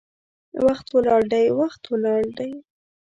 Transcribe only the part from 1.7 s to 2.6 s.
ولاړ دی